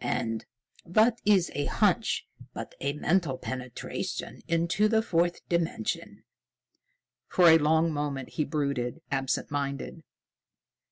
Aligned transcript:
And 0.03 0.47
what 0.83 1.19
is 1.25 1.51
a 1.53 1.65
hunch 1.65 2.25
but 2.55 2.73
a 2.79 2.93
mental 2.93 3.37
penetration 3.37 4.41
into 4.47 4.87
the 4.87 5.03
Fourth 5.03 5.47
Dimension?" 5.47 6.23
For 7.27 7.49
a 7.49 7.59
long 7.59 7.93
moment, 7.93 8.29
he 8.29 8.43
brooded, 8.43 9.01
absent 9.11 9.51
minded. 9.51 10.01